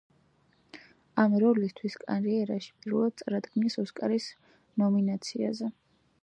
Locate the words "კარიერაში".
2.03-2.71